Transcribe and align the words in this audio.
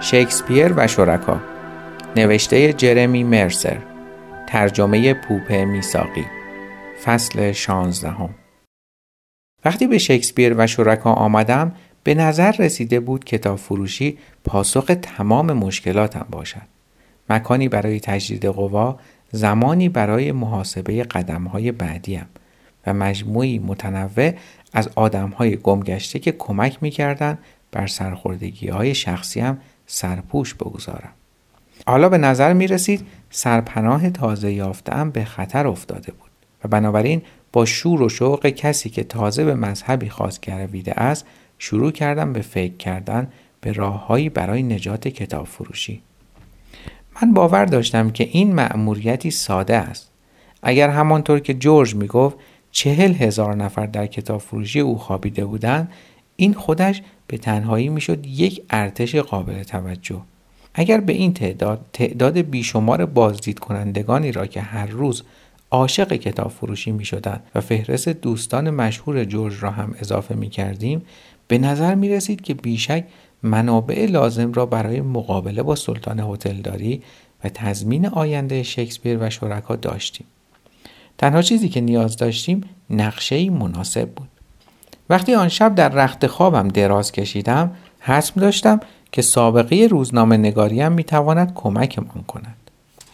شکسپیر 0.00 0.72
و 0.76 0.86
شرکا. 0.86 1.40
نوشته 2.16 2.72
جرمی 2.72 3.24
مرسر. 3.24 3.78
ترجمه 4.46 5.14
پوپه 5.14 5.64
میساقی 5.64 6.24
فصل 7.04 7.52
شانزدهم. 7.52 8.34
وقتی 9.64 9.86
به 9.86 9.98
شکسپیر 9.98 10.54
و 10.58 10.66
شرکا 10.66 11.12
آمدم 11.12 11.72
به 12.04 12.14
نظر 12.14 12.54
رسیده 12.58 13.00
بود 13.00 13.24
کتاب 13.24 13.58
فروشی 13.58 14.18
پاسخ 14.44 14.90
تمام 15.02 15.52
مشکلاتم 15.52 16.26
باشد. 16.30 16.62
مکانی 17.30 17.68
برای 17.68 18.00
تجدید 18.00 18.46
قوا 18.46 18.98
زمانی 19.32 19.88
برای 19.88 20.32
محاسبه 20.32 21.02
قدمهای 21.02 21.72
بعدیم 21.72 22.26
و 22.86 22.94
مجموعی 22.94 23.58
متنوع 23.58 24.32
از 24.72 24.90
آدمهای 24.94 25.56
گمگشته 25.56 26.18
که 26.18 26.32
کمک 26.32 26.78
می‌کردند 26.80 27.38
بر 27.72 27.86
سرخوردگی 27.86 28.68
های 28.68 28.94
شخصیم 28.94 29.58
سرپوش 29.90 30.54
بگذارم. 30.54 31.12
حالا 31.86 32.08
به 32.08 32.18
نظر 32.18 32.52
می 32.52 32.66
رسید 32.66 33.06
سرپناه 33.30 34.10
تازه 34.10 34.52
یافتم 34.52 35.10
به 35.10 35.24
خطر 35.24 35.66
افتاده 35.66 36.12
بود 36.12 36.30
و 36.64 36.68
بنابراین 36.68 37.22
با 37.52 37.64
شور 37.64 38.02
و 38.02 38.08
شوق 38.08 38.46
کسی 38.46 38.90
که 38.90 39.04
تازه 39.04 39.44
به 39.44 39.54
مذهبی 39.54 40.08
خاص 40.08 40.40
گرویده 40.40 41.00
است 41.00 41.26
شروع 41.58 41.90
کردم 41.92 42.32
به 42.32 42.40
فکر 42.40 42.76
کردن 42.76 43.28
به 43.60 43.72
راههایی 43.72 44.28
برای 44.28 44.62
نجات 44.62 45.08
کتاب 45.08 45.46
فروشی. 45.46 46.02
من 47.22 47.34
باور 47.34 47.64
داشتم 47.64 48.10
که 48.10 48.24
این 48.32 48.54
مأموریتی 48.54 49.30
ساده 49.30 49.76
است. 49.76 50.10
اگر 50.62 50.88
همانطور 50.88 51.40
که 51.40 51.54
جورج 51.54 51.94
می 51.94 52.06
گفت 52.06 52.36
چهل 52.70 53.14
هزار 53.14 53.56
نفر 53.56 53.86
در 53.86 54.06
کتاب 54.06 54.40
فروشی 54.40 54.80
او 54.80 54.98
خوابیده 54.98 55.44
بودند 55.44 55.92
این 56.40 56.54
خودش 56.54 57.02
به 57.26 57.38
تنهایی 57.38 57.88
می‌شد 57.88 58.26
یک 58.26 58.62
ارتش 58.70 59.14
قابل 59.14 59.62
توجه 59.62 60.20
اگر 60.74 61.00
به 61.00 61.12
این 61.12 61.34
تعداد 61.34 61.86
تعداد 61.92 62.38
بیشمار 62.38 63.06
بازدید 63.06 63.58
کنندگانی 63.58 64.32
را 64.32 64.46
که 64.46 64.60
هر 64.60 64.86
روز 64.86 65.22
عاشق 65.70 66.12
کتاب 66.12 66.50
فروشی 66.50 66.92
می 66.92 67.04
شدن 67.04 67.40
و 67.54 67.60
فهرست 67.60 68.08
دوستان 68.08 68.70
مشهور 68.70 69.24
جورج 69.24 69.54
را 69.60 69.70
هم 69.70 69.94
اضافه 70.00 70.34
می 70.34 70.50
کردیم 70.50 71.02
به 71.48 71.58
نظر 71.58 71.94
می 71.94 72.08
رسید 72.08 72.40
که 72.40 72.54
بیشک 72.54 73.04
منابع 73.42 74.06
لازم 74.06 74.52
را 74.52 74.66
برای 74.66 75.00
مقابله 75.00 75.62
با 75.62 75.74
سلطان 75.74 76.20
هتلداری 76.20 77.02
و 77.44 77.48
تضمین 77.48 78.06
آینده 78.06 78.62
شکسپیر 78.62 79.18
و 79.20 79.30
شرکا 79.30 79.76
داشتیم. 79.76 80.26
تنها 81.18 81.42
چیزی 81.42 81.68
که 81.68 81.80
نیاز 81.80 82.16
داشتیم 82.16 82.60
نقشه 82.90 83.50
مناسب 83.50 84.08
بود. 84.08 84.28
وقتی 85.10 85.34
آن 85.34 85.48
شب 85.48 85.74
در 85.74 85.88
رخت 85.88 86.26
خوابم 86.26 86.68
دراز 86.68 87.12
کشیدم 87.12 87.70
حسم 88.00 88.40
داشتم 88.40 88.80
که 89.12 89.22
سابقه 89.22 89.86
روزنامه 89.90 90.36
نگاریم 90.36 90.92
می‌تواند 90.92 91.54
کمکمان 91.54 92.24
کند. 92.28 92.56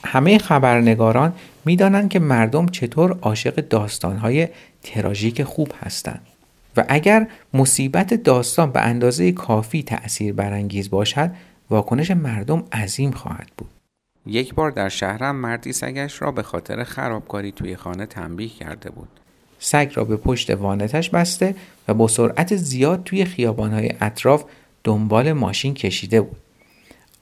همه 0.04 0.38
خبرنگاران 0.38 1.32
می‌دانند 1.64 2.08
که 2.08 2.18
مردم 2.18 2.66
چطور 2.66 3.18
عاشق 3.22 3.54
داستانهای 3.54 4.48
تراژیک 4.82 5.42
خوب 5.42 5.72
هستند 5.84 6.20
و 6.76 6.84
اگر 6.88 7.26
مصیبت 7.54 8.14
داستان 8.14 8.70
به 8.70 8.80
اندازه 8.80 9.32
کافی 9.32 9.82
تأثیر 9.82 10.32
برانگیز 10.32 10.90
باشد 10.90 11.30
واکنش 11.70 12.10
مردم 12.10 12.64
عظیم 12.72 13.10
خواهد 13.10 13.48
بود. 13.58 13.70
یک 14.26 14.54
بار 14.54 14.70
در 14.70 14.88
شهرم 14.88 15.36
مردی 15.36 15.72
سگش 15.72 16.22
را 16.22 16.32
به 16.32 16.42
خاطر 16.42 16.84
خرابکاری 16.84 17.52
توی 17.52 17.76
خانه 17.76 18.06
تنبیه 18.06 18.48
کرده 18.48 18.90
بود. 18.90 19.08
سگ 19.64 19.90
را 19.94 20.04
به 20.04 20.16
پشت 20.16 20.50
وانتش 20.50 21.10
بسته 21.10 21.54
و 21.88 21.94
با 21.94 22.08
سرعت 22.08 22.56
زیاد 22.56 23.04
توی 23.04 23.24
خیابانهای 23.24 23.90
اطراف 24.00 24.44
دنبال 24.84 25.32
ماشین 25.32 25.74
کشیده 25.74 26.20
بود. 26.20 26.36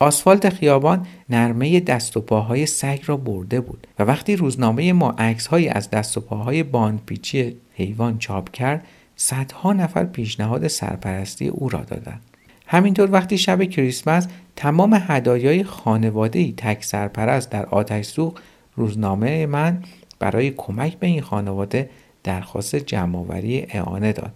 آسفالت 0.00 0.48
خیابان 0.48 1.06
نرمه 1.30 1.80
دست 1.80 2.16
و 2.16 2.20
پاهای 2.20 2.66
سگ 2.66 3.00
را 3.06 3.16
برده 3.16 3.60
بود 3.60 3.86
و 3.98 4.02
وقتی 4.02 4.36
روزنامه 4.36 4.92
ما 4.92 5.10
عکسهایی 5.10 5.68
از 5.68 5.90
دست 5.90 6.16
و 6.16 6.20
پاهای 6.20 6.62
باندپیچی 6.62 7.56
حیوان 7.74 8.18
چاپ 8.18 8.50
کرد 8.50 8.86
صدها 9.16 9.72
نفر 9.72 10.04
پیشنهاد 10.04 10.68
سرپرستی 10.68 11.48
او 11.48 11.68
را 11.68 11.80
دادند 11.80 12.20
همینطور 12.66 13.12
وقتی 13.12 13.38
شب 13.38 13.64
کریسمس 13.64 14.28
تمام 14.56 15.00
هدایای 15.08 15.64
خانواده 15.64 16.52
تک 16.52 16.84
سرپرست 16.84 17.50
در 17.50 17.66
آتش 17.66 18.04
سوخت 18.04 18.42
روزنامه 18.76 19.46
من 19.46 19.82
برای 20.18 20.50
کمک 20.50 20.98
به 20.98 21.06
این 21.06 21.22
خانواده 21.22 21.90
درخواست 22.24 22.76
جمعآوری 22.76 23.66
اعانه 23.70 24.12
داد 24.12 24.32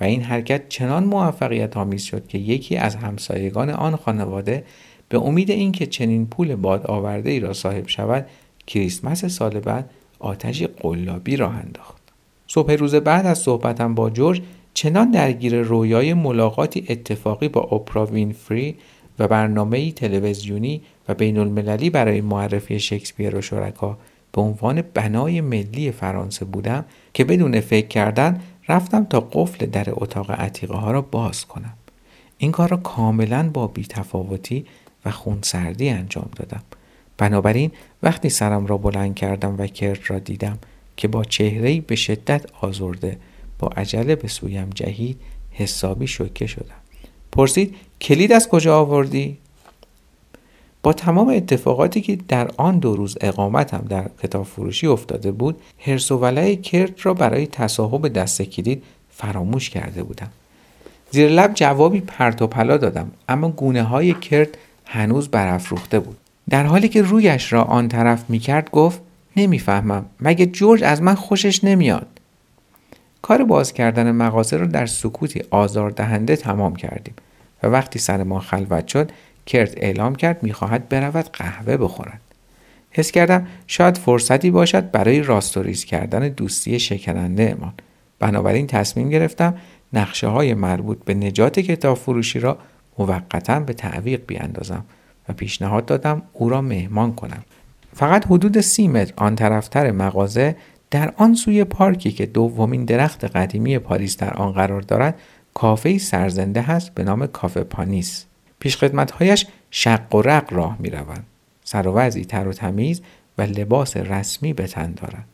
و 0.00 0.04
این 0.04 0.22
حرکت 0.22 0.68
چنان 0.68 1.04
موفقیت 1.04 1.76
آمیز 1.76 2.02
شد 2.02 2.26
که 2.26 2.38
یکی 2.38 2.76
از 2.76 2.96
همسایگان 2.96 3.70
آن 3.70 3.96
خانواده 3.96 4.64
به 5.08 5.18
امید 5.18 5.50
اینکه 5.50 5.86
چنین 5.86 6.26
پول 6.26 6.54
باد 6.54 6.86
آورده 6.86 7.30
ای 7.30 7.40
را 7.40 7.52
صاحب 7.52 7.88
شود 7.88 8.26
کریسمس 8.66 9.24
سال 9.24 9.60
بعد 9.60 9.90
آتش 10.18 10.62
قلابی 10.62 11.36
راه 11.36 11.56
انداخت. 11.56 12.02
صبح 12.46 12.72
روز 12.72 12.94
بعد 12.94 13.26
از 13.26 13.38
صحبتم 13.38 13.94
با 13.94 14.10
جورج 14.10 14.42
چنان 14.74 15.10
درگیر 15.10 15.60
رویای 15.60 16.14
ملاقاتی 16.14 16.86
اتفاقی 16.88 17.48
با 17.48 17.60
اپرا 17.60 18.06
وینفری 18.06 18.76
و 19.18 19.28
برنامه 19.28 19.92
تلویزیونی 19.92 20.82
و 21.08 21.14
بین 21.14 21.38
المللی 21.38 21.90
برای 21.90 22.20
معرفی 22.20 22.80
شکسپیر 22.80 23.36
و 23.36 23.40
شرکا 23.40 23.98
به 24.32 24.40
عنوان 24.40 24.82
بنای 24.82 25.40
ملی 25.40 25.90
فرانسه 25.90 26.44
بودم 26.44 26.84
که 27.14 27.24
بدون 27.24 27.60
فکر 27.60 27.86
کردن 27.86 28.40
رفتم 28.68 29.04
تا 29.04 29.20
قفل 29.20 29.66
در 29.66 29.86
اتاق 29.90 30.30
عتیقه 30.30 30.74
ها 30.74 30.90
را 30.90 31.02
باز 31.02 31.46
کنم. 31.46 31.72
این 32.38 32.52
کار 32.52 32.68
را 32.68 32.76
کاملا 32.76 33.50
با 33.52 33.66
بیتفاوتی 33.66 34.66
و 35.04 35.10
خونسردی 35.10 35.88
انجام 35.88 36.30
دادم. 36.36 36.62
بنابراین 37.18 37.70
وقتی 38.02 38.28
سرم 38.28 38.66
را 38.66 38.78
بلند 38.78 39.14
کردم 39.14 39.54
و 39.58 39.66
کرد 39.66 40.00
را 40.06 40.18
دیدم 40.18 40.58
که 40.96 41.08
با 41.08 41.24
چهرهی 41.24 41.80
به 41.80 41.96
شدت 41.96 42.46
آزرده 42.60 43.18
با 43.58 43.68
عجله 43.68 44.16
به 44.16 44.28
سویم 44.28 44.70
جهید 44.74 45.20
حسابی 45.50 46.06
شوکه 46.06 46.46
شدم. 46.46 46.80
پرسید 47.32 47.76
کلید 48.00 48.32
از 48.32 48.48
کجا 48.48 48.78
آوردی؟ 48.78 49.38
با 50.84 50.92
تمام 50.92 51.28
اتفاقاتی 51.28 52.00
که 52.00 52.18
در 52.28 52.50
آن 52.56 52.78
دو 52.78 52.96
روز 52.96 53.18
اقامتم 53.20 53.84
در 53.88 54.10
کتاب 54.22 54.44
فروشی 54.44 54.86
افتاده 54.86 55.32
بود 55.32 55.60
هرس 55.78 56.12
و 56.12 56.16
ولع 56.16 56.54
کرد 56.54 56.94
را 57.02 57.14
برای 57.14 57.46
تصاحب 57.46 58.08
دست 58.08 58.42
کلید 58.42 58.82
فراموش 59.10 59.70
کرده 59.70 60.02
بودم. 60.02 60.30
زیر 61.10 61.28
لب 61.28 61.54
جوابی 61.54 62.00
پرت 62.00 62.42
و 62.42 62.46
پلا 62.46 62.76
دادم 62.76 63.10
اما 63.28 63.48
گونه 63.48 63.82
های 63.82 64.14
کرد 64.14 64.58
هنوز 64.84 65.28
برافروخته 65.28 66.00
بود. 66.00 66.16
در 66.48 66.66
حالی 66.66 66.88
که 66.88 67.02
رویش 67.02 67.52
را 67.52 67.62
آن 67.62 67.88
طرف 67.88 68.24
می 68.28 68.38
کرد 68.38 68.70
گفت 68.70 69.00
نمی‌فهمم 69.36 70.04
مگه 70.20 70.46
جورج 70.46 70.84
از 70.84 71.02
من 71.02 71.14
خوشش 71.14 71.64
نمیاد؟ 71.64 72.06
کار 73.22 73.44
باز 73.44 73.72
کردن 73.72 74.10
مغازه 74.10 74.56
را 74.56 74.66
در 74.66 74.86
سکوتی 74.86 75.42
آزاردهنده 75.50 76.36
تمام 76.36 76.76
کردیم 76.76 77.14
و 77.62 77.66
وقتی 77.66 77.98
سر 77.98 78.22
ما 78.22 78.40
خلوت 78.40 78.88
شد 78.88 79.10
کرت 79.46 79.74
اعلام 79.76 80.14
کرد 80.14 80.42
می‌خواهد 80.42 80.88
برود 80.88 81.28
قهوه 81.32 81.76
بخورد. 81.76 82.20
حس 82.90 83.10
کردم 83.10 83.46
شاید 83.66 83.98
فرصتی 83.98 84.50
باشد 84.50 84.90
برای 84.90 85.22
راستوریز 85.22 85.84
کردن 85.84 86.28
دوستی 86.28 86.80
شکننده 86.80 87.56
امان. 87.58 87.72
بنابراین 88.18 88.66
تصمیم 88.66 89.08
گرفتم 89.10 89.54
نقشه 89.92 90.26
های 90.26 90.54
مربوط 90.54 91.04
به 91.04 91.14
نجات 91.14 91.60
کتاب 91.60 91.96
فروشی 91.96 92.40
را 92.40 92.58
موقتا 92.98 93.60
به 93.60 93.72
تعویق 93.72 94.20
بیاندازم 94.26 94.84
و 95.28 95.32
پیشنهاد 95.32 95.86
دادم 95.86 96.22
او 96.32 96.48
را 96.48 96.60
مهمان 96.60 97.14
کنم. 97.14 97.44
فقط 97.94 98.26
حدود 98.26 98.60
سی 98.60 98.88
متر 98.88 99.12
آن 99.16 99.36
طرفتر 99.36 99.90
مغازه 99.90 100.56
در 100.90 101.12
آن 101.16 101.34
سوی 101.34 101.64
پارکی 101.64 102.12
که 102.12 102.26
دومین 102.26 102.84
درخت 102.84 103.24
قدیمی 103.24 103.78
پاریس 103.78 104.16
در 104.16 104.34
آن 104.34 104.52
قرار 104.52 104.80
دارد 104.80 105.20
کافه 105.54 105.98
سرزنده 105.98 106.62
هست 106.62 106.94
به 106.94 107.04
نام 107.04 107.26
کافه 107.26 107.64
پانیس. 107.64 108.26
پیشخدمتهایش 108.58 109.46
شق 109.70 110.14
و 110.14 110.22
رق 110.22 110.52
راه 110.52 110.76
می 110.78 110.90
روند. 110.90 111.26
سر 111.64 111.88
و 111.88 112.10
تر 112.10 112.48
و 112.48 112.52
تمیز 112.52 113.02
و 113.38 113.42
لباس 113.42 113.96
رسمی 113.96 114.52
به 114.52 114.66
تن 114.66 114.92
دارند. 114.92 115.24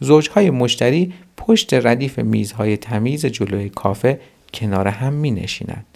زوجهای 0.00 0.50
مشتری 0.50 1.12
پشت 1.36 1.74
ردیف 1.74 2.18
میزهای 2.18 2.76
تمیز 2.76 3.26
جلوی 3.26 3.68
کافه 3.68 4.20
کنار 4.54 4.88
هم 4.88 5.12
می 5.12 5.30
نشینند 5.30 5.86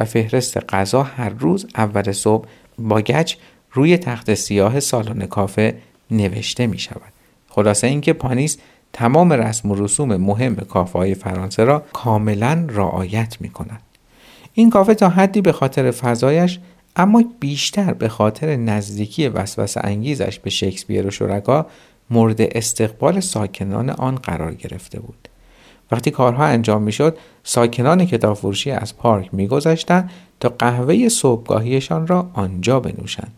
و 0.00 0.04
فهرست 0.04 0.74
غذا 0.74 1.02
هر 1.02 1.28
روز 1.28 1.66
اول 1.74 2.12
صبح 2.12 2.48
با 2.78 3.00
گچ 3.00 3.34
روی 3.72 3.98
تخت 3.98 4.34
سیاه 4.34 4.80
سالن 4.80 5.26
کافه 5.26 5.76
نوشته 6.10 6.66
می 6.66 6.78
شود. 6.78 7.12
خلاصه 7.48 7.86
اینکه 7.86 8.12
پانیس 8.12 8.58
تمام 8.92 9.32
رسم 9.32 9.70
و 9.70 9.74
رسوم 9.74 10.16
مهم 10.16 10.56
کافه 10.56 10.98
های 10.98 11.14
فرانسه 11.14 11.64
را 11.64 11.84
کاملا 11.92 12.66
رعایت 12.68 13.36
می 13.40 13.48
کند. 13.48 13.82
این 14.52 14.70
کافه 14.70 14.94
تا 14.94 15.08
حدی 15.08 15.40
به 15.40 15.52
خاطر 15.52 15.90
فضایش 15.90 16.58
اما 16.96 17.24
بیشتر 17.40 17.92
به 17.92 18.08
خاطر 18.08 18.56
نزدیکی 18.56 19.28
وسوسه 19.28 19.80
انگیزش 19.84 20.38
به 20.38 20.50
شکسپیر 20.50 21.06
و 21.06 21.10
شرکا 21.10 21.66
مورد 22.10 22.40
استقبال 22.40 23.20
ساکنان 23.20 23.90
آن 23.90 24.14
قرار 24.14 24.54
گرفته 24.54 25.00
بود. 25.00 25.28
وقتی 25.92 26.10
کارها 26.10 26.44
انجام 26.44 26.82
می‌شد 26.82 27.16
ساکنان 27.44 28.04
کتاب 28.04 28.36
فروشی 28.36 28.70
از 28.70 28.96
پارک 28.96 29.34
میگذشتند 29.34 30.10
تا 30.40 30.48
قهوه 30.48 31.08
صبحگاهیشان 31.08 32.06
را 32.06 32.30
آنجا 32.32 32.80
بنوشند 32.80 33.32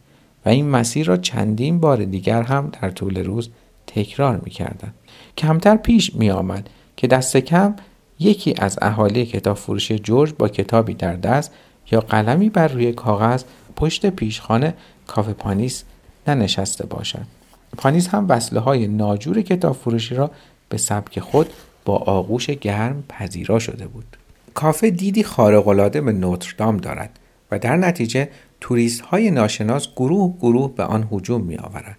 و 0.47 0.49
این 0.49 0.69
مسیر 0.69 1.07
را 1.07 1.17
چندین 1.17 1.81
بار 1.81 2.05
دیگر 2.05 2.43
هم 2.43 2.73
در 2.83 2.91
طول 2.91 3.25
روز 3.25 3.51
تکرار 3.87 4.41
می 4.45 4.51
کردن. 4.51 4.95
کمتر 5.39 5.77
پیش 5.77 6.15
می 6.15 6.31
آمد 6.31 6.71
که 6.97 7.07
دست 7.07 7.37
کم 7.37 7.75
یکی 8.23 8.55
از 8.59 8.79
اهالی 8.83 9.27
کتاب 9.27 9.57
فروش 9.57 9.93
جورج 9.93 10.33
با 10.39 10.49
کتابی 10.49 10.95
در 10.95 11.17
دست 11.17 11.53
یا 11.91 12.01
قلمی 12.01 12.51
بر 12.51 12.69
روی 12.69 12.93
کاغذ 12.93 13.45
پشت 13.77 14.07
پیشخانه 14.07 14.75
کافه 15.07 15.33
پانیس 15.33 15.85
ننشسته 16.27 16.87
باشد. 16.87 17.27
پانیس 17.77 18.09
هم 18.09 18.27
وصله 18.29 18.61
های 18.61 18.87
ناجور 18.87 19.43
کتاب 19.43 19.77
فروشی 19.77 20.15
را 20.15 20.31
به 20.69 20.79
سبک 20.79 21.21
خود 21.21 21.51
با 21.85 21.97
آغوش 21.97 22.51
گرم 22.51 23.05
پذیرا 23.09 23.59
شده 23.59 23.87
بود. 23.87 24.17
کافه 24.55 24.91
دیدی 24.91 25.23
خارق‌العاده 25.23 26.01
به 26.01 26.13
نوتردام 26.13 26.77
دارد 26.77 27.19
و 27.51 27.59
در 27.59 27.77
نتیجه 27.77 28.29
توریست 28.61 29.01
های 29.01 29.31
ناشناس 29.31 29.89
گروه 29.97 30.35
گروه 30.41 30.75
به 30.75 30.85
آن 30.85 31.09
هجوم 31.13 31.41
می 31.41 31.57
آورند. 31.57 31.99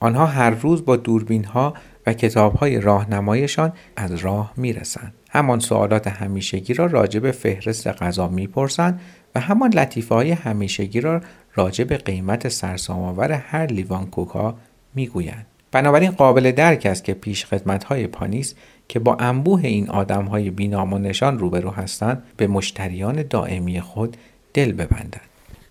آنها 0.00 0.26
هر 0.26 0.50
روز 0.50 0.84
با 0.84 0.96
دوربین 0.96 1.44
ها 1.44 1.74
و 2.06 2.12
کتاب 2.12 2.54
های 2.54 2.80
راهنمایشان 2.80 3.72
از 3.96 4.14
راه 4.14 4.52
می 4.56 4.72
رسند. 4.72 5.12
همان 5.34 5.60
سوالات 5.60 6.06
همیشگی 6.06 6.74
را 6.74 6.86
راجع 6.86 7.20
به 7.20 7.32
فهرست 7.32 7.86
غذا 7.86 8.28
می 8.28 8.46
پرسند 8.46 9.00
و 9.34 9.40
همان 9.40 9.70
لطیفه 9.70 10.14
های 10.14 10.30
همیشگی 10.30 11.00
را 11.00 11.20
راجع 11.54 11.84
به 11.84 11.96
قیمت 11.96 12.48
سرسام‌آور 12.48 13.32
هر 13.32 13.66
لیوان 13.66 14.06
کوکا 14.06 14.54
می 14.94 15.06
گویند. 15.06 15.46
بنابراین 15.72 16.10
قابل 16.10 16.52
درک 16.52 16.86
است 16.86 17.04
که 17.04 17.14
پیش 17.14 17.46
خدمت 17.46 17.84
های 17.84 18.06
پانیس 18.06 18.54
که 18.88 18.98
با 18.98 19.14
انبوه 19.14 19.64
این 19.64 19.90
آدم 19.90 20.24
های 20.24 20.50
بینام 20.50 20.92
و 20.92 20.98
نشان 20.98 21.38
روبرو 21.38 21.70
هستند 21.70 22.22
به 22.36 22.46
مشتریان 22.46 23.22
دائمی 23.22 23.80
خود 23.80 24.16
دل 24.54 24.72
ببندند. 24.72 25.20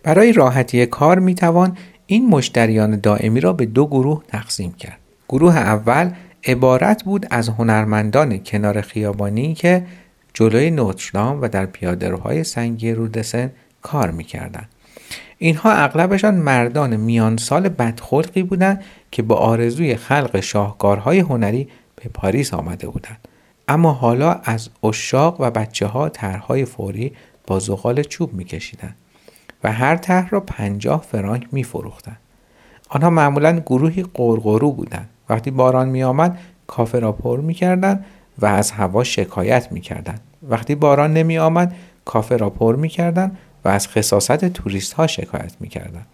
برای 0.03 0.33
راحتی 0.33 0.85
کار 0.85 1.19
می 1.19 1.35
توان 1.35 1.77
این 2.05 2.29
مشتریان 2.29 2.99
دائمی 2.99 3.39
را 3.39 3.53
به 3.53 3.65
دو 3.65 3.85
گروه 3.87 4.23
تقسیم 4.27 4.71
کرد. 4.71 4.97
گروه 5.29 5.57
اول 5.57 6.11
عبارت 6.45 7.03
بود 7.03 7.27
از 7.29 7.49
هنرمندان 7.49 8.37
کنار 8.37 8.81
خیابانی 8.81 9.53
که 9.53 9.85
جلوی 10.33 10.71
نوتردام 10.71 11.41
و 11.41 11.47
در 11.47 11.65
پیادهروهای 11.65 12.43
سنگی 12.43 12.91
رودسن 12.91 13.51
کار 13.81 14.11
می‌کردند. 14.11 14.69
اینها 15.37 15.71
اغلبشان 15.71 16.35
مردان 16.35 16.95
میان 16.95 17.37
سال 17.37 17.69
بدخلقی 17.69 18.43
بودند 18.43 18.83
که 19.11 19.21
با 19.21 19.35
آرزوی 19.35 19.95
خلق 19.95 20.39
شاهکارهای 20.39 21.19
هنری 21.19 21.69
به 21.95 22.09
پاریس 22.13 22.53
آمده 22.53 22.87
بودند. 22.87 23.27
اما 23.67 23.91
حالا 23.91 24.31
از 24.43 24.69
اشاق 24.83 25.41
و 25.41 25.51
بچه 25.51 25.85
ها 25.85 26.09
طرحهای 26.09 26.65
فوری 26.65 27.13
با 27.47 27.59
زغال 27.59 28.03
چوب 28.03 28.33
میکشیدند. 28.33 28.95
و 29.63 29.71
هر 29.71 29.95
طرح 29.95 30.29
را 30.29 30.39
پنجاه 30.39 31.05
فرانک 31.11 31.47
می 31.51 31.63
فروختن. 31.63 32.17
آنها 32.89 33.09
معمولا 33.09 33.59
گروهی 33.59 34.05
قرقرو 34.13 34.71
بودند. 34.71 35.09
وقتی 35.33 35.51
باران 35.51 35.89
می 35.89 36.03
آمد 36.03 36.37
کافه 36.67 36.99
را 36.99 37.11
پر 37.11 37.39
می 37.39 37.53
کردن 37.53 38.05
و 38.39 38.45
از 38.45 38.71
هوا 38.71 39.03
شکایت 39.03 39.71
می 39.71 39.81
کردن. 39.81 40.19
وقتی 40.49 40.75
باران 40.75 41.13
نمی 41.13 41.37
آمد 41.37 41.75
کافه 42.05 42.37
را 42.37 42.49
پر 42.49 42.75
می 42.75 42.89
کردن 42.89 43.37
و 43.65 43.69
از 43.69 43.87
خصاصت 43.87 44.45
توریست 44.45 44.93
ها 44.93 45.07
شکایت 45.07 45.53
می 45.59 45.67
کردن. 45.67 46.05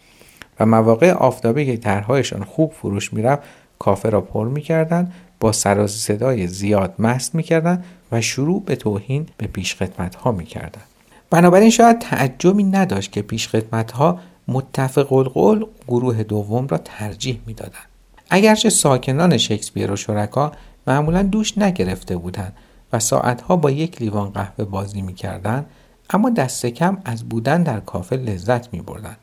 و 0.60 0.66
مواقع 0.66 1.12
آفتابی 1.12 1.66
که 1.66 1.78
طرحهایشان 1.78 2.44
خوب 2.44 2.72
فروش 2.72 3.14
می‌رفت 3.14 3.42
کافه 3.80 4.10
را 4.10 4.22
پر 4.22 4.48
می‌کردند 4.48 5.14
با 5.40 5.52
سر 5.52 5.88
صدای 5.88 6.48
زیاد 6.48 6.94
مست 7.00 7.36
می‌کردند 7.36 7.86
و 8.12 8.22
شروع 8.22 8.64
به 8.66 8.76
توهین 8.76 9.26
به 9.38 9.48
پیشخدمت 9.48 10.16
ها 10.16 10.32
می‌کردند 10.32 10.84
بنابراین 11.30 11.70
شاید 11.70 12.00
تعجبی 12.00 12.64
نداشت 12.64 13.12
که 13.12 13.22
پیشخدمت 13.22 13.92
ها 13.92 14.20
متفق 14.48 15.14
القول 15.14 15.66
گروه 15.88 16.24
دوم 16.24 16.68
را 16.68 16.78
ترجیح 16.78 17.40
می‌دادند 17.46 17.89
اگرچه 18.30 18.70
ساکنان 18.70 19.38
شکسپیر 19.38 19.92
و 19.92 19.96
شرکا 19.96 20.52
معمولا 20.88 21.24
دوش 21.24 21.58
نگرفته 21.58 22.18
بودند 22.18 22.54
و 22.94 23.00
ساعتها 23.00 23.56
با 23.56 23.72
یک 23.72 24.02
لیوان 24.02 24.30
قهوه 24.30 24.66
بازی 24.66 25.02
می‌کردند 25.02 25.66
اما 26.10 26.30
دست 26.30 26.66
کم 26.66 26.98
از 27.06 27.30
بودن 27.30 27.64
در 27.64 27.80
کافه 27.80 28.16
لذت 28.16 28.74
می 28.74 28.82
بردن. 28.82 29.16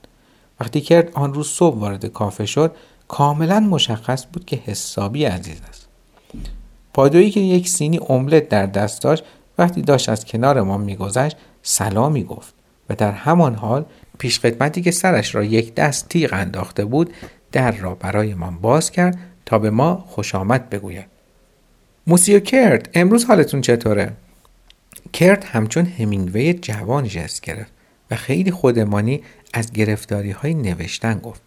وقتی 0.61 0.81
کرد 0.81 1.11
آن 1.15 1.35
روز 1.35 1.49
صبح 1.49 1.77
وارد 1.77 2.07
کافه 2.07 2.47
شد 2.47 2.73
کاملا 3.09 3.61
مشخص 3.61 4.27
بود 4.33 4.45
که 4.45 4.57
حسابی 4.57 5.25
عزیز 5.25 5.61
است 5.69 5.87
پادویی 6.95 7.31
که 7.31 7.41
یک 7.41 7.69
سینی 7.69 8.01
املت 8.09 8.49
در 8.49 8.67
دست 8.67 9.03
داشت 9.03 9.25
وقتی 9.59 9.83
داشت 9.83 10.09
از 10.09 10.25
کنار 10.25 10.63
ما 10.63 10.79
میگذشت 10.79 11.37
سلامی 11.63 12.25
گفت 12.25 12.55
و 12.91 12.95
در 12.95 13.13
همان 13.13 13.55
حال 13.55 13.85
پیشخدمتی 14.19 14.83
که 14.83 14.91
سرش 14.91 15.35
را 15.35 15.45
یک 15.45 15.75
دست 15.75 16.09
تیغ 16.09 16.33
انداخته 16.33 16.85
بود 16.85 17.13
در 17.57 17.73
را 17.73 17.95
برای 17.95 18.35
ما 18.35 18.51
باز 18.51 18.91
کرد 18.91 19.19
تا 19.47 19.59
به 19.59 19.71
ما 19.71 20.05
خوش 20.09 20.35
آمد 20.35 20.71
بگوید 20.71 21.07
موسیو 22.07 22.41
کرد 22.41 22.89
امروز 22.95 23.25
حالتون 23.25 23.61
چطوره؟ 23.61 24.13
کرد 25.13 25.45
همچون 25.45 25.87
همینگوی 25.87 26.55
جوان 26.55 27.05
جست 27.05 27.41
گرفت 27.41 27.73
و 28.11 28.17
خیلی 28.17 28.51
خودمانی 28.51 29.23
از 29.55 29.73
گرفتاری 29.73 30.31
های 30.31 30.55
نوشتن 30.55 31.19
گفت 31.19 31.43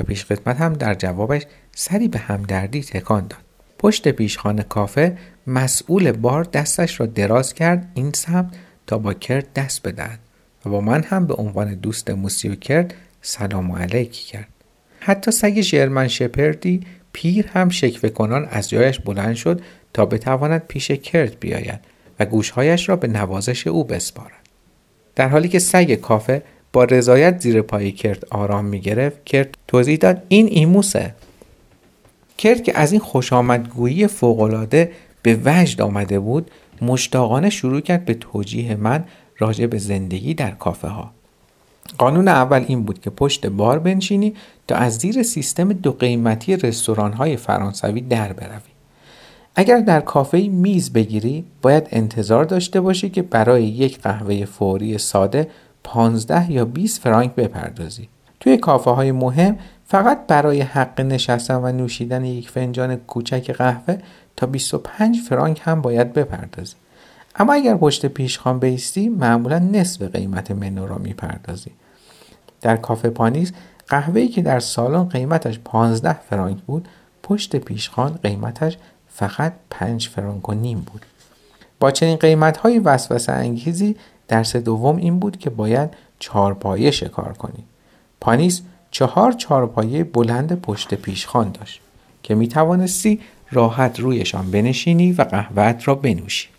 و 0.00 0.04
پیشخدمت 0.04 0.56
هم 0.56 0.72
در 0.72 0.94
جوابش 0.94 1.42
سری 1.72 2.08
به 2.08 2.18
همدردی 2.18 2.82
تکان 2.82 3.26
داد. 3.26 3.40
پشت 3.78 4.08
پیشخانه 4.08 4.62
کافه 4.62 5.18
مسئول 5.46 6.12
بار 6.12 6.44
دستش 6.44 7.00
را 7.00 7.06
دراز 7.06 7.54
کرد 7.54 7.90
این 7.94 8.12
سمت 8.12 8.54
تا 8.86 8.98
با 8.98 9.14
کرد 9.14 9.52
دست 9.52 9.88
بدهد 9.88 10.18
و 10.66 10.70
با 10.70 10.80
من 10.80 11.02
هم 11.02 11.26
به 11.26 11.34
عنوان 11.34 11.74
دوست 11.74 12.10
موسیو 12.10 12.54
کرد 12.54 12.94
سلام 13.22 13.72
علیکی 13.72 14.24
کرد 14.24 14.53
حتی 15.06 15.30
سگ 15.30 15.60
ژرمن 15.60 16.08
شپردی 16.08 16.80
پیر 17.12 17.46
هم 17.46 17.68
شکوه 17.68 18.10
کنان 18.10 18.48
از 18.50 18.70
جایش 18.70 18.98
بلند 18.98 19.34
شد 19.34 19.60
تا 19.92 20.06
بتواند 20.06 20.62
پیش 20.68 20.90
کرد 20.90 21.40
بیاید 21.40 21.80
و 22.20 22.24
گوشهایش 22.24 22.88
را 22.88 22.96
به 22.96 23.08
نوازش 23.08 23.66
او 23.66 23.84
بسپارد 23.84 24.48
در 25.16 25.28
حالی 25.28 25.48
که 25.48 25.58
سگ 25.58 25.94
کافه 25.94 26.42
با 26.72 26.84
رضایت 26.84 27.40
زیر 27.40 27.62
پای 27.62 27.92
کرد 27.92 28.26
آرام 28.30 28.64
می 28.64 28.80
گرفت 28.80 29.24
کرد 29.24 29.58
توضیح 29.68 29.96
داد 29.96 30.22
این 30.28 30.46
ایموسه 30.46 31.14
کرد 32.38 32.62
که 32.62 32.78
از 32.78 32.92
این 32.92 33.00
خوش 33.00 33.32
آمدگویی 33.32 34.06
فوقالعاده 34.06 34.92
به 35.22 35.38
وجد 35.44 35.80
آمده 35.80 36.20
بود 36.20 36.50
مشتاقانه 36.82 37.50
شروع 37.50 37.80
کرد 37.80 38.04
به 38.04 38.14
توجیه 38.14 38.76
من 38.76 39.04
راجع 39.38 39.66
به 39.66 39.78
زندگی 39.78 40.34
در 40.34 40.50
کافه 40.50 40.88
ها. 40.88 41.12
قانون 41.98 42.28
اول 42.28 42.64
این 42.68 42.82
بود 42.82 43.00
که 43.00 43.10
پشت 43.10 43.46
بار 43.46 43.78
بنشینی 43.78 44.34
تا 44.68 44.74
از 44.74 44.98
زیر 44.98 45.22
سیستم 45.22 45.72
دو 45.72 45.92
قیمتی 45.92 46.56
رستوران 46.56 47.36
فرانسوی 47.36 48.00
در 48.00 48.32
بروی. 48.32 48.74
اگر 49.56 49.80
در 49.80 50.00
کافه 50.00 50.48
میز 50.48 50.92
بگیری 50.92 51.44
باید 51.62 51.88
انتظار 51.90 52.44
داشته 52.44 52.80
باشی 52.80 53.10
که 53.10 53.22
برای 53.22 53.64
یک 53.64 54.00
قهوه 54.00 54.44
فوری 54.44 54.98
ساده 54.98 55.48
15 55.84 56.52
یا 56.52 56.64
20 56.64 57.00
فرانک 57.00 57.34
بپردازی. 57.34 58.08
توی 58.40 58.56
کافه 58.56 58.90
های 58.90 59.12
مهم 59.12 59.58
فقط 59.84 60.26
برای 60.26 60.60
حق 60.60 61.00
نشستن 61.00 61.54
و 61.54 61.72
نوشیدن 61.72 62.24
یک 62.24 62.50
فنجان 62.50 62.96
کوچک 62.96 63.50
قهوه 63.50 63.98
تا 64.36 64.46
25 64.46 65.20
فرانک 65.28 65.60
هم 65.64 65.82
باید 65.82 66.12
بپردازی 66.12 66.74
اما 67.36 67.52
اگر 67.52 67.76
پشت 67.76 68.06
پیشخان 68.06 68.58
بیستی 68.58 69.08
معمولا 69.08 69.58
نصف 69.58 70.02
قیمت 70.02 70.50
منو 70.50 70.86
را 70.86 70.98
می‌پردازی. 70.98 71.70
در 72.60 72.76
کافه 72.76 73.10
پانیز 73.10 73.52
قهوه‌ای 73.88 74.28
که 74.28 74.42
در 74.42 74.60
سالن 74.60 75.04
قیمتش 75.04 75.58
15 75.64 76.12
فرانک 76.12 76.58
بود 76.62 76.88
پشت 77.22 77.56
پیشخان 77.56 78.18
قیمتش 78.22 78.78
فقط 79.08 79.52
5 79.70 80.08
فرانک 80.08 80.48
و 80.48 80.52
نیم 80.52 80.80
بود. 80.80 81.06
با 81.80 81.90
چنین 81.90 82.16
قیمت 82.16 82.56
های 82.56 82.78
وسوسه 82.78 83.32
انگیزی 83.32 83.96
درس 84.28 84.56
دوم 84.56 84.96
این 84.96 85.18
بود 85.18 85.38
که 85.38 85.50
باید 85.50 85.90
چهارپایه 86.18 86.90
شکار 86.90 87.32
کنی. 87.32 87.64
پانیس 88.20 88.62
چهار 88.90 89.32
چهارپایه 89.32 90.04
بلند 90.04 90.60
پشت 90.60 90.94
پیشخان 90.94 91.50
داشت 91.50 91.80
که 92.22 92.34
می 92.34 92.48
توانستی 92.48 93.20
راحت 93.50 94.00
رویشان 94.00 94.50
بنشینی 94.50 95.12
و 95.12 95.22
قهوت 95.22 95.88
را 95.88 95.94
بنوشی. 95.94 96.53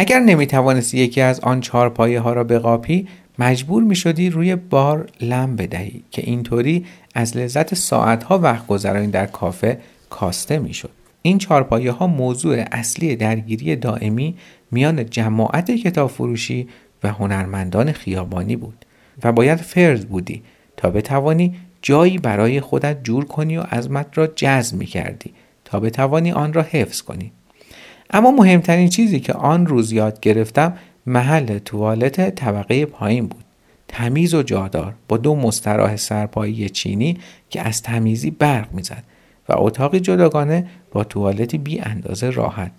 اگر 0.00 0.20
نمی 0.20 0.46
توانستی 0.46 0.98
یکی 0.98 1.20
از 1.20 1.40
آن 1.40 1.60
چهار 1.60 2.16
ها 2.18 2.32
را 2.32 2.44
بقاپی 2.44 3.08
مجبور 3.38 3.82
می 3.82 3.96
شدی 3.96 4.30
روی 4.30 4.56
بار 4.56 5.08
لم 5.20 5.56
بدهی 5.56 6.02
که 6.10 6.22
اینطوری 6.22 6.86
از 7.14 7.36
لذت 7.36 7.74
ساعت 7.74 8.22
ها 8.22 8.38
وقت 8.38 8.66
گذرانی 8.66 9.06
در 9.06 9.26
کافه 9.26 9.78
کاسته 10.10 10.58
می 10.58 10.74
شد. 10.74 10.90
این 11.22 11.38
چهارپایه 11.38 11.92
ها 11.92 12.06
موضوع 12.06 12.64
اصلی 12.72 13.16
درگیری 13.16 13.76
دائمی 13.76 14.34
میان 14.70 15.10
جماعت 15.10 15.70
کتاب 15.70 16.10
فروشی 16.10 16.68
و 17.02 17.12
هنرمندان 17.12 17.92
خیابانی 17.92 18.56
بود 18.56 18.84
و 19.24 19.32
باید 19.32 19.58
فرد 19.58 20.08
بودی 20.08 20.42
تا 20.76 20.90
بتوانی 20.90 21.56
جایی 21.82 22.18
برای 22.18 22.60
خودت 22.60 23.04
جور 23.04 23.24
کنی 23.24 23.56
و 23.56 23.62
عظمت 23.62 24.06
را 24.14 24.26
جذب 24.26 24.76
می 24.76 24.86
کردی 24.86 25.34
تا 25.64 25.80
بتوانی 25.80 26.32
آن 26.32 26.52
را 26.52 26.62
حفظ 26.62 27.02
کنی 27.02 27.32
اما 28.10 28.30
مهمترین 28.30 28.88
چیزی 28.88 29.20
که 29.20 29.32
آن 29.32 29.66
روز 29.66 29.92
یاد 29.92 30.20
گرفتم 30.20 30.76
محل 31.06 31.58
توالت 31.58 32.34
طبقه 32.34 32.86
پایین 32.86 33.26
بود. 33.26 33.44
تمیز 33.88 34.34
و 34.34 34.42
جادار 34.42 34.94
با 35.08 35.16
دو 35.16 35.34
مستراح 35.34 35.96
سرپایی 35.96 36.68
چینی 36.68 37.18
که 37.50 37.60
از 37.60 37.82
تمیزی 37.82 38.30
برق 38.30 38.72
می‌زد 38.72 39.04
و 39.48 39.54
اتاقی 39.56 40.00
جداگانه 40.00 40.66
با 40.92 41.04
توالتی 41.04 41.58
بی 41.58 41.80
اندازه 41.80 42.30
راحت. 42.30 42.72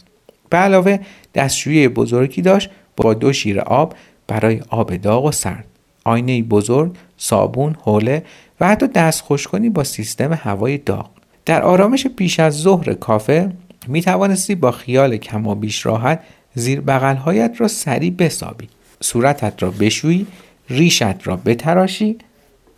به 0.50 0.58
علاوه 0.58 1.00
دستشویی 1.36 1.88
بزرگی 1.88 2.42
داشت 2.42 2.70
با 2.98 3.14
دو 3.14 3.34
شیر 3.34 3.60
آب 3.60 3.94
برای 4.28 4.62
آب 4.70 4.96
داغ 4.96 5.26
و 5.26 5.32
سرد. 5.32 5.66
آینه 6.04 6.44
بزرگ 6.44 6.96
صابون 7.18 7.76
حوله 7.82 8.24
و 8.60 8.68
حتی 8.68 8.88
دست 8.88 9.24
کنی 9.24 9.70
با 9.70 9.84
سیستم 9.84 10.34
هوای 10.34 10.78
داغ. 10.78 11.10
در 11.46 11.62
آرامش 11.62 12.08
پیش 12.08 12.40
از 12.40 12.58
ظهر 12.62 12.94
کافه 12.94 13.52
می 13.88 14.02
توانستی 14.02 14.56
با 14.56 14.72
خیال 14.72 15.18
کم 15.18 15.48
و 15.48 15.56
بیش 15.56 15.86
راحت 15.86 16.20
زیر 16.56 16.82
بغلهایت 16.82 17.56
را 17.58 17.68
سریع 17.68 18.12
بسابی. 18.12 18.70
صورتت 19.02 19.64
را 19.64 19.72
بشویی 19.72 20.28
ریشت 20.70 21.28
را 21.28 21.36
بتراشی 21.36 22.18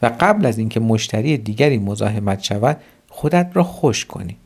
و 0.02 0.12
قبل 0.20 0.46
از 0.46 0.58
اینکه 0.58 0.80
مشتری 0.80 1.38
دیگری 1.38 1.78
مزاحمت 1.78 2.44
شود 2.44 2.78
خودت 3.10 3.50
را 3.54 3.64
خوش 3.64 4.06
کنی. 4.06 4.38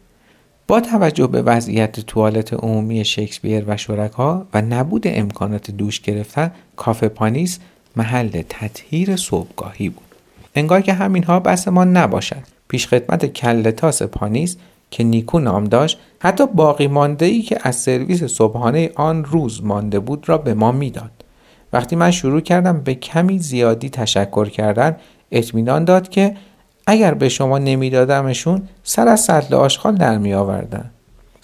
با 0.68 0.82
توجه 0.82 1.28
به 1.28 1.42
وضعیت 1.42 2.00
توالت 2.00 2.54
عمومی 2.54 3.06
شکسپیر 3.06 3.64
و 3.68 3.78
شرکا 3.78 4.48
و 4.54 4.62
نبود 4.62 5.04
امکانات 5.06 5.72
دوش 5.72 6.02
گرفتن 6.02 6.52
کافه 6.76 7.08
پانیس 7.08 7.60
محل 7.96 8.44
تطهیر 8.50 9.16
صبحگاهی 9.16 9.90
بود. 9.90 10.06
انگار 10.56 10.82
که 10.82 10.94
همینها 10.94 11.44
ما 11.68 11.84
نباشد. 11.84 12.44
پیشخدمت 12.68 13.26
کلتاس 13.26 14.02
پانیس 14.02 14.58
که 14.92 15.04
نیکو 15.04 15.40
نام 15.40 15.64
داشت 15.64 16.00
حتی 16.20 16.46
باقی 16.46 16.88
مانده 16.88 17.26
ای 17.26 17.42
که 17.42 17.58
از 17.62 17.76
سرویس 17.76 18.24
صبحانه 18.24 18.92
آن 18.96 19.26
روز 19.26 19.64
مانده 19.64 20.00
بود 20.00 20.30
را 20.30 20.38
به 20.38 20.54
ما 20.54 20.72
می‌داد 20.72 21.12
وقتی 21.74 21.96
من 21.96 22.12
شروع 22.12 22.42
کردم 22.42 22.82
به 22.82 22.96
کمی 22.96 23.40
زیادی 23.40 23.90
تشکر 23.90 24.50
کردن 24.50 24.98
اطمینان 25.32 25.86
داد 25.86 26.10
که 26.10 26.36
اگر 26.88 27.14
به 27.14 27.30
شما 27.30 27.58
نمیدادمشون 27.58 28.68
سر 28.84 29.08
از 29.08 29.22
سطل 29.22 29.56
آشغال 29.56 29.96
در 29.96 30.18
می 30.18 30.34
آوردن. 30.34 30.92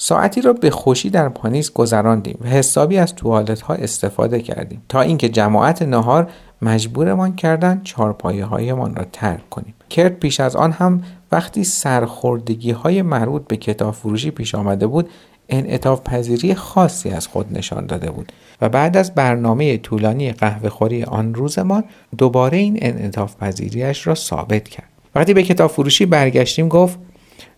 ساعتی 0.05 0.41
را 0.41 0.53
به 0.53 0.69
خوشی 0.69 1.09
در 1.09 1.29
پانیس 1.29 1.71
گذراندیم 1.71 2.37
و 2.41 2.47
حسابی 2.47 2.97
از 2.97 3.15
توالت 3.15 3.61
ها 3.61 3.73
استفاده 3.73 4.39
کردیم 4.39 4.81
تا 4.89 5.01
اینکه 5.01 5.29
جماعت 5.29 5.81
نهار 5.81 6.29
مجبورمان 6.61 7.35
کردند 7.35 7.83
چارپایه 7.83 8.45
هایمان 8.45 8.95
را 8.95 9.05
ترک 9.11 9.49
کنیم. 9.49 9.73
کرد 9.89 10.19
پیش 10.19 10.39
از 10.39 10.55
آن 10.55 10.71
هم 10.71 11.03
وقتی 11.31 11.63
سرخوردگی 11.63 12.71
های 12.71 13.01
مربوط 13.01 13.47
به 13.47 13.57
کتاب 13.57 13.93
فروشی 13.93 14.31
پیش 14.31 14.55
آمده 14.55 14.87
بود 14.87 15.09
انعطاف 15.49 16.01
پذیری 16.01 16.55
خاصی 16.55 17.09
از 17.09 17.27
خود 17.27 17.57
نشان 17.57 17.85
داده 17.85 18.11
بود 18.11 18.31
و 18.61 18.69
بعد 18.69 18.97
از 18.97 19.15
برنامه 19.15 19.77
طولانی 19.77 20.31
قهوه 20.31 20.69
خوری 20.69 21.03
آن 21.03 21.33
روزمان 21.33 21.83
دوباره 22.17 22.57
این 22.57 22.77
انعطاف 22.81 23.35
پذیریش 23.35 24.07
را 24.07 24.15
ثابت 24.15 24.69
کرد. 24.69 24.89
وقتی 25.15 25.33
به 25.33 25.43
کتاب 25.43 25.71
فروشی 25.71 26.05
برگشتیم 26.05 26.67
گفت 26.67 26.99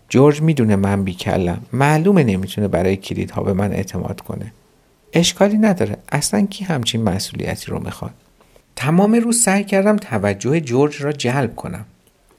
جورج 0.08 0.42
می‌دونه 0.42 0.76
من 0.76 1.04
بیکلم. 1.04 1.62
معلومه 1.72 2.24
نمی‌تونه 2.24 2.68
برای 2.68 2.96
کلیدها 2.96 3.42
به 3.42 3.52
من 3.52 3.72
اعتماد 3.72 4.20
کنه. 4.20 4.52
اشکالی 5.12 5.58
نداره. 5.58 5.96
اصلا 6.12 6.46
کی 6.46 6.64
همچین 6.64 7.02
مسئولیتی 7.02 7.70
رو 7.70 7.80
می‌خواد؟ 7.84 8.14
تمام 8.76 9.14
روز 9.14 9.40
سعی 9.40 9.64
کردم 9.64 9.96
توجه 9.96 10.60
جورج 10.60 11.02
را 11.02 11.12
جلب 11.12 11.56
کنم. 11.56 11.84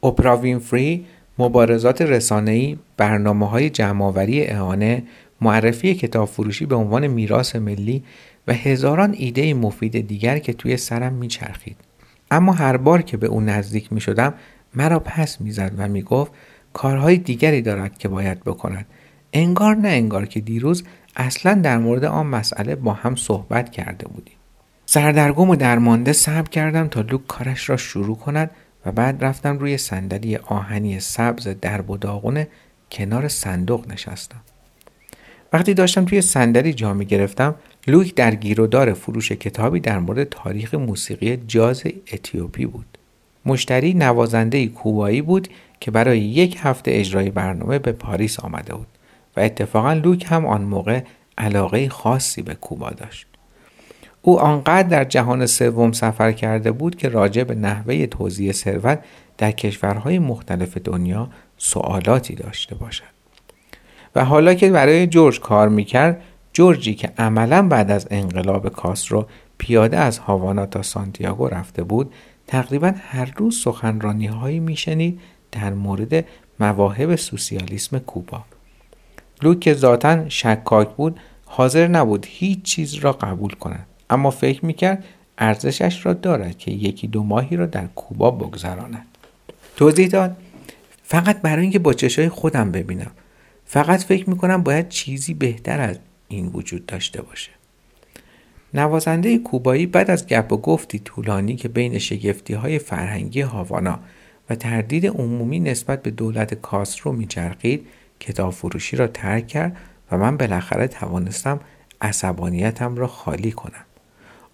اپرا 0.04 0.38
وینفری 0.38 1.06
مبارزات 1.40 2.02
رسانه‌ای 2.02 2.78
برنامه 2.98 3.50
های 3.50 3.70
جمعآوری 3.70 4.44
اعانه 4.44 5.04
معرفی 5.42 5.96
کتاب 5.96 6.28
فروشی 6.28 6.66
به 6.66 6.76
عنوان 6.76 7.08
میراث 7.08 7.56
ملی 7.56 8.04
و 8.48 8.54
هزاران 8.54 9.16
ایده 9.18 9.54
مفید 9.54 10.08
دیگر 10.08 10.40
که 10.40 10.54
توی 10.54 10.78
سرم 10.78 11.14
میچرخید. 11.14 11.76
اما 12.32 12.54
هر 12.54 12.78
بار 12.78 13.02
که 13.02 13.18
به 13.18 13.28
او 13.28 13.42
نزدیک 13.42 13.94
می 13.94 14.02
شدم 14.02 14.34
مرا 14.76 15.00
پس 15.00 15.42
می‌زد 15.42 15.72
و 15.78 15.88
می‌گفت 15.88 16.32
کارهای 16.78 17.18
دیگری 17.18 17.62
دارد 17.62 17.98
که 17.98 18.08
باید 18.08 18.44
بکند. 18.44 18.86
انگار 19.34 19.76
نه 19.76 19.88
انگار 19.88 20.26
که 20.26 20.40
دیروز 20.40 20.84
اصلا 21.16 21.54
در 21.54 21.78
مورد 21.78 22.06
آن 22.06 22.26
مسئله 22.26 22.76
با 22.76 22.94
هم 22.94 23.16
صحبت 23.16 23.72
کرده 23.72 24.08
بودیم. 24.08 24.36
سردرگم 24.86 25.50
و 25.50 25.56
درمانده 25.56 26.14
صبر 26.14 26.50
کردم 26.50 26.88
تا 26.88 27.02
لوک 27.02 27.28
کارش 27.28 27.70
را 27.70 27.78
شروع 27.78 28.18
کند 28.18 28.52
و 28.86 28.92
بعد 28.92 29.24
رفتم 29.24 29.58
روی 29.58 29.78
صندلی 29.78 30.36
آهنی 30.36 31.00
سبز 31.00 31.48
درب 31.48 31.90
و 31.90 31.98
داغونه 31.98 32.48
کنار 32.92 33.28
صندوق 33.28 33.92
نشستم. 33.92 34.42
وقتی 35.54 35.74
داشتم 35.74 36.06
توی 36.06 36.22
صندلی 36.22 36.74
جا 36.74 36.94
می 36.94 37.06
گرفتم 37.06 37.56
لوک 37.88 38.16
در 38.16 38.36
گیرودار 38.36 38.94
فروش 38.94 39.32
کتابی 39.32 39.80
در 39.80 40.00
مورد 40.00 40.24
تاریخ 40.24 40.74
موسیقی 40.74 41.38
جاز 41.38 41.84
اتیوپی 42.14 42.66
بود. 42.66 42.97
مشتری 43.48 43.94
نوازنده 43.94 44.68
کوبایی 44.68 45.22
بود 45.22 45.48
که 45.80 45.92
برای 45.92 46.20
یک 46.20 46.58
هفته 46.60 46.92
اجرای 46.94 47.30
برنامه 47.30 47.80
به 47.80 47.92
پاریس 47.92 48.40
آمده 48.40 48.76
بود 48.76 48.88
و 49.38 49.40
اتفاقا 49.40 49.94
لوک 49.94 50.26
هم 50.30 50.46
آن 50.46 50.62
موقع 50.62 51.02
علاقه 51.38 51.90
خاصی 51.90 52.42
به 52.42 52.56
کوبا 52.56 52.90
داشت. 52.90 53.28
او 54.22 54.40
آنقدر 54.40 54.84
در 54.84 55.04
جهان 55.04 55.46
سوم 55.46 55.92
سفر 55.92 56.32
کرده 56.32 56.72
بود 56.72 56.96
که 56.96 57.10
راجع 57.10 57.44
به 57.44 57.56
نحوه 57.56 58.06
توزیع 58.06 58.52
ثروت 58.52 59.00
در 59.38 59.52
کشورهای 59.52 60.20
مختلف 60.20 60.78
دنیا 60.78 61.30
سوالاتی 61.58 62.36
داشته 62.36 62.76
باشد. 62.76 63.04
و 64.16 64.26
حالا 64.26 64.54
که 64.54 64.72
برای 64.72 65.08
جورج 65.08 65.40
کار 65.40 65.70
می‌کرد 65.70 66.22
جورجی 66.54 66.96
که 66.96 67.10
عملا 67.18 67.68
بعد 67.68 67.92
از 67.92 68.08
انقلاب 68.12 68.70
کاسترو 68.70 69.26
پیاده 69.58 69.98
از 69.98 70.18
هاوانا 70.18 70.66
تا 70.66 70.82
سانتیاگو 70.82 71.48
رفته 71.48 71.84
بود 71.84 72.14
تقریبا 72.48 72.94
هر 72.98 73.34
روز 73.38 73.62
سخنرانی 73.62 74.28
هایی 74.28 74.60
میشنید 74.60 75.20
در 75.52 75.74
مورد 75.74 76.26
مواهب 76.60 77.16
سوسیالیسم 77.16 78.00
کوبا. 78.00 78.46
لوک 79.42 79.60
که 79.60 79.74
ذاتا 79.74 80.30
شکاک 80.30 80.90
بود 80.90 81.20
حاضر 81.46 81.88
نبود 81.88 82.26
هیچ 82.30 82.62
چیز 82.62 82.94
را 82.94 83.12
قبول 83.12 83.52
کند 83.52 83.86
اما 84.10 84.32
فکر 84.32 84.66
می‌کرد 84.66 85.04
ارزشش 85.38 86.06
را 86.06 86.14
دارد 86.14 86.58
که 86.58 86.72
یکی 86.72 87.08
دو 87.08 87.24
ماهی 87.24 87.58
را 87.58 87.66
در 87.66 87.88
کوبا 87.88 88.32
بگذراند. 88.32 89.06
توضیح 89.76 90.08
داد 90.08 90.38
فقط 91.04 91.42
برای 91.42 91.62
اینکه 91.62 91.80
با 91.80 91.94
چشای 91.94 92.30
خودم 92.30 92.72
ببینم 92.72 93.12
فقط 93.66 94.04
فکر 94.04 94.30
می‌کنم 94.30 94.64
باید 94.64 94.90
چیزی 94.90 95.34
بهتر 95.34 95.82
از 95.82 96.00
این 96.28 96.46
وجود 96.46 96.86
داشته 96.86 97.22
باشه. 97.22 97.52
نوازنده 98.74 99.38
کوبایی 99.38 99.86
بعد 99.86 100.12
از 100.12 100.28
گپ 100.28 100.54
و 100.54 100.58
گفتی 100.58 101.00
طولانی 101.00 101.56
که 101.56 101.68
بین 101.68 101.98
شگفتی 101.98 102.54
های 102.54 102.80
فرهنگی 102.80 103.42
هاوانا 103.42 104.00
و 104.50 104.56
تردید 104.56 105.08
عمومی 105.08 105.60
نسبت 105.60 106.04
به 106.04 106.12
دولت 106.12 106.54
کاسترو 106.54 107.12
میچرخید 107.12 107.88
کتاب 108.20 108.54
فروشی 108.54 108.96
را 108.98 109.08
ترک 109.08 109.48
کرد 109.48 109.78
و 110.12 110.18
من 110.18 110.38
بالاخره 110.38 110.88
توانستم 110.88 111.60
عصبانیتم 112.02 112.96
را 112.96 113.08
خالی 113.08 113.52
کنم. 113.52 113.86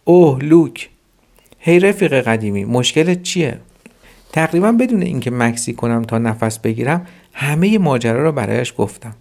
اوه 0.03 0.43
لوک! 0.43 0.89
هی 1.59 1.79
رفیق 1.79 2.21
قدیمی 2.21 2.65
مشکلت 2.65 3.23
چیه؟ 3.23 3.59
تقریبا 4.31 4.71
بدون 4.71 5.01
اینکه 5.01 5.31
مکسی 5.31 5.73
کنم 5.73 6.01
تا 6.01 6.17
نفس 6.17 6.59
بگیرم 6.59 7.07
همه 7.33 7.77
ماجرا 7.77 8.23
را 8.23 8.31
برایش 8.31 8.73
گفتم. 8.77 9.15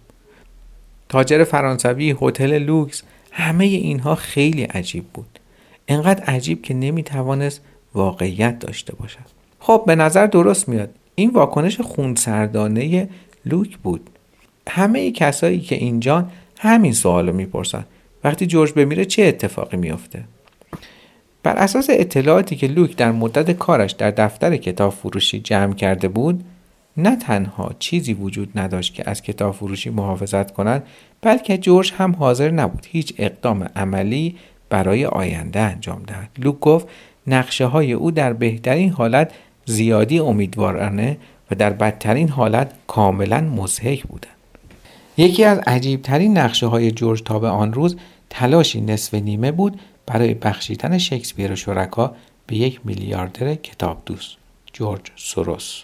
تاجر 1.09 1.43
فرانسوی 1.43 2.15
هتل 2.21 2.57
لوکس 2.57 3.03
همه 3.35 3.65
اینها 3.65 4.15
خیلی 4.15 4.63
عجیب 4.63 5.05
بود. 5.13 5.39
انقدر 5.87 6.23
عجیب 6.23 6.61
که 6.61 6.73
نمی‌توانست 6.73 7.61
واقعیت 7.93 8.59
داشته 8.59 8.95
باشد. 8.95 9.33
خب 9.59 9.83
به 9.87 9.95
نظر 9.95 10.25
درست 10.25 10.69
میاد. 10.69 10.89
این 11.15 11.29
واکنش 11.29 11.81
خونسردانه 11.81 13.09
لوک 13.45 13.77
بود. 13.77 14.09
همه 14.69 15.11
کسایی 15.11 15.59
که 15.59 15.75
اینجان 15.75 16.31
همین 16.59 16.93
سوال 16.93 17.27
رو 17.27 17.35
می‌پرسن. 17.35 17.85
وقتی 18.23 18.45
جورج 18.45 18.71
بمیره 18.71 19.05
چه 19.05 19.23
اتفاقی 19.23 19.77
میافته؟ 19.77 20.23
بر 21.43 21.55
اساس 21.55 21.87
اطلاعاتی 21.89 22.55
که 22.55 22.67
لوک 22.67 22.95
در 22.95 23.11
مدت 23.11 23.51
کارش 23.51 23.91
در 23.91 24.11
دفتر 24.11 24.57
کتاب 24.57 24.93
فروشی 24.93 25.39
جمع 25.39 25.73
کرده 25.73 26.07
بود 26.07 26.43
نه 26.97 27.15
تنها 27.15 27.71
چیزی 27.79 28.13
وجود 28.13 28.59
نداشت 28.59 28.93
که 28.93 29.09
از 29.09 29.21
کتاب 29.21 29.55
فروشی 29.55 29.89
محافظت 29.89 30.53
کند 30.53 30.83
بلکه 31.21 31.57
جورج 31.57 31.93
هم 31.97 32.15
حاضر 32.15 32.51
نبود. 32.51 32.87
هیچ 32.89 33.13
اقدام 33.17 33.69
عملی 33.75 34.35
برای 34.69 35.05
آینده 35.05 35.59
انجام 35.59 36.03
دهد. 36.03 36.29
لوک 36.37 36.59
گفت 36.59 36.87
نقشه 37.27 37.65
های 37.65 37.93
او 37.93 38.11
در 38.11 38.33
بهترین 38.33 38.89
حالت 38.89 39.31
زیادی 39.65 40.19
امیدوارانه 40.19 41.17
و 41.51 41.55
در 41.55 41.69
بدترین 41.69 42.29
حالت 42.29 42.71
کاملا 42.87 43.41
مزهک 43.41 44.03
بودند. 44.03 44.33
یکی 45.17 45.43
از 45.43 45.57
عجیبترین 45.57 46.37
نقشه 46.37 46.67
های 46.67 46.91
جورج 46.91 47.23
تا 47.23 47.39
به 47.39 47.47
آن 47.47 47.73
روز 47.73 47.97
تلاشی 48.29 48.81
نصف 48.81 49.13
نیمه 49.13 49.51
بود 49.51 49.79
برای 50.05 50.33
بخشیدن 50.33 50.97
شکسپیر 50.97 51.51
و 51.51 51.55
شرکا 51.55 52.15
به 52.47 52.55
یک 52.55 52.79
میلیاردر 52.83 53.55
کتاب 53.55 54.01
دوست 54.05 54.37
جورج 54.73 55.01
سوروس. 55.15 55.83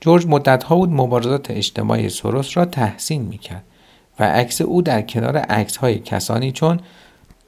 جورج 0.00 0.26
مدتها 0.26 0.76
بود 0.76 0.90
مبارزات 0.90 1.50
اجتماعی 1.50 2.08
سوروس 2.08 2.56
را 2.56 2.64
تحسین 2.64 3.22
می‌کرد 3.22 3.64
و 4.20 4.24
عکس 4.24 4.60
او 4.60 4.82
در 4.82 5.02
کنار 5.02 5.36
عکس 5.36 5.76
های 5.76 5.98
کسانی 5.98 6.52
چون 6.52 6.80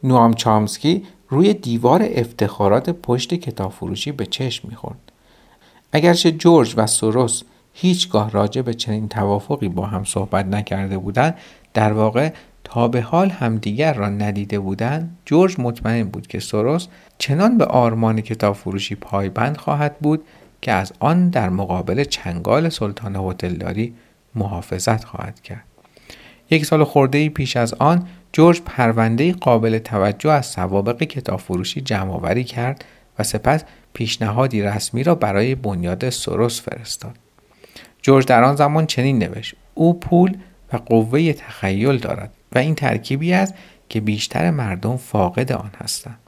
نوام 0.05 0.35
چامسکی 0.35 1.03
روی 1.29 1.55
دیوار 1.55 2.09
افتخارات 2.15 2.91
پشت 2.91 3.35
کتاب 3.35 3.73
فروشی 3.73 4.13
به 4.13 4.27
چشم 4.27 4.69
می‌خورد. 4.69 5.13
اگرچه 5.93 6.33
جورج 6.33 6.75
و 6.77 6.87
سوروس 6.87 7.43
هیچگاه 7.75 8.31
راجع 8.31 8.63
به 8.63 8.75
چنین 8.75 9.09
توافقی 9.09 9.69
با 9.69 9.87
هم 9.87 10.05
صحبت 10.05 10.47
نکرده 10.47 10.99
بودند 10.99 11.35
در 11.75 11.93
واقع 11.93 12.33
تا 12.65 12.89
به 12.89 13.01
حال 13.01 13.31
همدیگر 13.31 13.95
را 13.95 14.09
ندیده 14.09 14.59
بودند 14.59 15.17
جورج 15.27 15.61
مطمئن 15.61 16.05
بود 16.05 16.27
که 16.27 16.41
سوروس 16.41 16.87
چنان 17.19 17.59
به 17.59 17.65
آرمان 17.65 18.21
کتاب 18.21 18.55
فروشی 18.55 18.95
پایبند 18.95 19.57
خواهد 19.57 19.99
بود 19.99 20.25
که 20.63 20.73
از 20.73 20.93
آن 21.01 21.29
در 21.29 21.49
مقابل 21.49 22.05
چنگال 22.05 22.69
سلطان 22.69 23.17
هتلداری 23.17 23.95
محافظت 24.35 25.05
خواهد 25.05 25.41
کرد 25.41 25.65
یک 26.51 26.67
سال 26.67 26.85
خورده 26.85 27.29
پیش 27.29 27.57
از 27.57 27.75
آن 27.75 28.07
جورج 28.33 28.61
پرونده 28.61 29.33
قابل 29.33 29.79
توجه 29.79 30.31
از 30.31 30.47
سوابق 30.47 31.03
کتاب 31.03 31.41
فروشی 31.41 31.81
جمع 31.81 32.43
کرد 32.43 32.85
و 33.19 33.23
سپس 33.23 33.65
پیشنهادی 33.93 34.63
رسمی 34.63 35.05
را 35.05 35.15
برای 35.15 35.55
بنیاد 35.55 36.11
سروس 36.11 36.61
فرستاد. 36.61 37.17
جورج 38.03 38.27
در 38.27 38.45
آن 38.45 38.57
زمان 38.57 38.87
چنین 38.87 39.19
نوشت 39.19 39.55
او 39.75 40.01
پول 40.01 40.37
و 40.73 40.77
قوه 40.77 41.33
تخیل 41.33 41.99
دارد 41.99 42.31
و 42.53 42.59
این 42.59 42.75
ترکیبی 42.75 43.33
است 43.33 43.55
که 43.89 44.01
بیشتر 44.01 44.51
مردم 44.51 44.97
فاقد 44.97 45.53
آن 45.53 45.71
هستند 45.83 46.19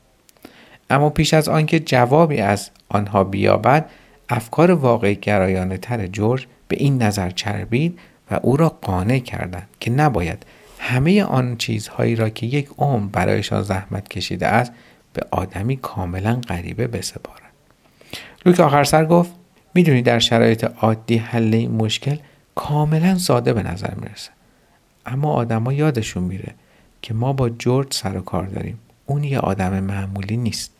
اما 0.91 1.11
پیش 1.11 1.35
از 1.35 1.49
آنکه 1.49 1.81
جوابی 1.81 2.41
از 2.41 2.71
آنها 2.88 3.25
بیابد 3.25 3.91
افکار 4.28 4.71
واقع 4.71 5.12
گرایانه 5.12 5.78
تر 5.78 6.07
جورج 6.07 6.47
به 6.69 6.76
این 6.76 7.02
نظر 7.02 7.31
چربید 7.31 7.99
و 8.31 8.40
او 8.43 8.57
را 8.57 8.69
قانع 8.69 9.19
کردند 9.19 9.69
که 9.81 9.90
نباید 9.90 10.47
همه 10.78 11.23
آن 11.23 11.57
چیزهایی 11.57 12.16
را 12.16 12.28
که 12.28 12.47
یک 12.47 12.69
عمر 12.78 13.09
برایشان 13.09 13.62
زحمت 13.62 14.09
کشیده 14.09 14.47
است 14.47 14.73
به 15.12 15.26
آدمی 15.31 15.76
کاملا 15.76 16.40
غریبه 16.49 16.87
بسپارد 16.87 17.40
لوک 18.47 18.61
آخر 18.61 18.85
سر 18.85 19.04
گفت 19.04 19.31
می‌دونی 19.75 20.02
در 20.02 20.19
شرایط 20.19 20.64
عادی 20.64 21.16
حل 21.16 21.54
این 21.54 21.71
مشکل 21.71 22.16
کاملا 22.54 23.19
ساده 23.19 23.52
به 23.52 23.62
نظر 23.62 23.95
می‌رسه. 23.95 24.31
اما 25.07 25.33
آدما 25.33 25.73
یادشون 25.73 26.23
میره 26.23 26.54
که 27.02 27.14
ما 27.14 27.33
با 27.33 27.49
جورج 27.49 27.95
سر 27.95 28.16
و 28.16 28.21
کار 28.21 28.47
داریم. 28.47 28.78
اون 29.07 29.25
یه 29.25 29.38
آدم 29.38 29.81
معمولی 29.81 30.37
نیست. 30.37 30.73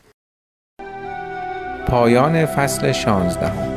پایان 1.94 2.46
فصل 2.46 2.92
شانزدهم. 2.92 3.74